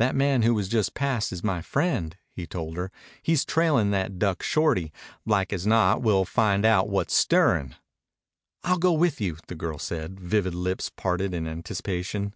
[0.00, 2.90] "That man who jus' passed is my friend," he told her.
[3.22, 4.92] "He's trailin' that duck Shorty.
[5.24, 7.76] Like as not we'll find out what's stirrin'."
[8.64, 12.34] "I'll go with you," the girl said, vivid lips parted in anticipation.